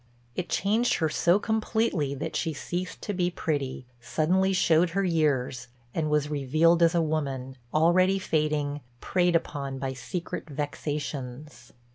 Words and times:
It 0.35 0.49
changed 0.49 0.95
her 0.95 1.09
so 1.09 1.37
completely 1.37 2.15
that 2.15 2.35
she 2.35 2.53
ceased 2.53 3.03
to 3.03 3.13
be 3.13 3.29
pretty—suddenly 3.29 4.51
showed 4.51 4.89
her 4.89 5.03
years, 5.03 5.67
and 5.93 6.09
was 6.09 6.27
revealed 6.27 6.81
as 6.81 6.95
a 6.95 7.03
woman, 7.03 7.55
already 7.71 8.17
fading, 8.17 8.81
preyed 8.99 9.35
upon 9.35 9.77
by 9.77 9.93
secret 9.93 10.49
vexations. 10.49 11.71